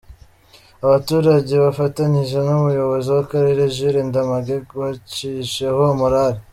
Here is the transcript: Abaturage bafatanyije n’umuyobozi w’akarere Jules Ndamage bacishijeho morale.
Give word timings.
Abaturage 0.85 1.53
bafatanyije 1.65 2.37
n’umuyobozi 2.47 3.07
w’akarere 3.15 3.63
Jules 3.75 4.07
Ndamage 4.09 4.55
bacishijeho 4.79 5.81
morale. 6.01 6.39